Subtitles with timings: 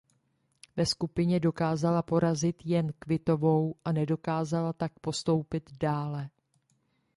[0.77, 6.29] Ve skupině dokázala porazit jen Kvitovou a nedokázala tak postoupit dále.